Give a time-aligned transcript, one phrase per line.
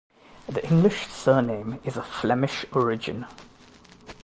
[0.47, 3.27] The English surname is of Flemish origin.